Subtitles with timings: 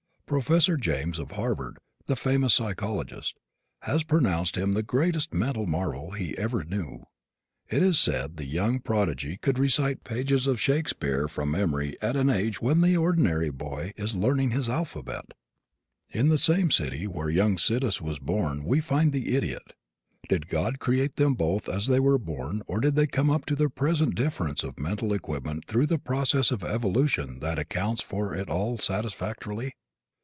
[0.31, 3.35] Professor James, of Harvard, the famous psychologist,
[3.81, 7.03] has pronounced him the greatest mental marvel he ever knew.
[7.67, 12.29] It is said the young prodigy could recite pages of Shakespeare from memory at an
[12.29, 15.33] age when the ordinary boy is learning his alphabet.
[16.11, 19.73] In the same city where young Sidis was born we find the idiot.
[20.29, 23.55] Did God create them both as they were born or did they come up to
[23.57, 28.47] their present difference of mental equipment through a process of evolution that accounts for it
[28.47, 29.73] all satisfactorily?